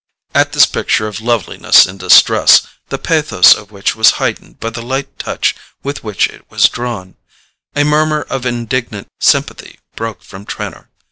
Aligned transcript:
At 0.33 0.53
this 0.53 0.65
picture 0.65 1.05
of 1.05 1.21
loveliness 1.21 1.85
in 1.85 1.97
distress, 1.99 2.63
the 2.89 2.97
pathos 2.97 3.53
of 3.53 3.69
which 3.69 3.95
was 3.95 4.13
heightened 4.17 4.59
by 4.59 4.71
the 4.71 4.81
light 4.81 5.19
touch 5.19 5.53
with 5.83 6.03
which 6.03 6.25
it 6.27 6.43
was 6.49 6.67
drawn, 6.67 7.17
a 7.75 7.83
murmur 7.83 8.23
of 8.23 8.43
indignant 8.47 9.05
sympathy 9.19 9.77
broke 9.95 10.23
from 10.23 10.43
Trenor. 10.43 10.89